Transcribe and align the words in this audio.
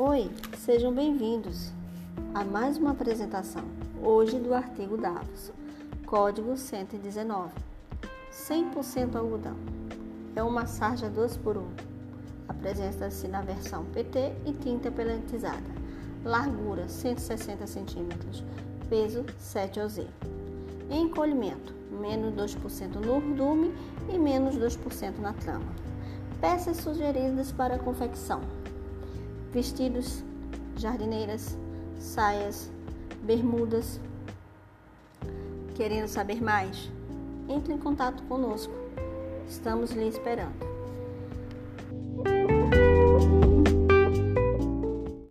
Oi, 0.00 0.30
sejam 0.56 0.94
bem-vindos 0.94 1.72
a 2.32 2.44
mais 2.44 2.78
uma 2.78 2.92
apresentação, 2.92 3.64
hoje 4.00 4.38
do 4.38 4.54
artigo 4.54 4.96
Davos, 4.96 5.50
código 6.06 6.56
119. 6.56 7.52
100% 8.30 9.16
algodão. 9.16 9.56
É 10.36 10.42
uma 10.44 10.66
sarja 10.66 11.10
2 11.10 11.38
por 11.38 11.56
1. 11.56 11.66
Apresenta-se 12.46 13.26
na 13.26 13.40
versão 13.40 13.86
PT 13.86 14.34
e 14.46 14.52
tinta 14.52 14.88
pelletizada. 14.88 15.66
Largura 16.24 16.88
160 16.88 17.64
cm, 17.66 18.44
peso 18.88 19.26
7 19.36 19.80
oz. 19.80 20.00
Encolhimento, 20.88 21.74
menos 21.90 22.32
2% 22.34 23.04
no 23.04 23.16
urdume 23.16 23.74
e 24.08 24.16
menos 24.16 24.54
2% 24.54 25.18
na 25.18 25.32
trama. 25.32 25.72
Peças 26.40 26.76
sugeridas 26.76 27.50
para 27.50 27.80
confecção 27.80 28.40
vestidos, 29.52 30.22
jardineiras, 30.76 31.56
saias, 31.98 32.70
bermudas. 33.22 34.00
Querendo 35.74 36.08
saber 36.08 36.42
mais? 36.42 36.90
Entre 37.48 37.72
em 37.72 37.78
contato 37.78 38.22
conosco. 38.24 38.72
Estamos 39.48 39.92
lhe 39.92 40.08
esperando. 40.08 40.77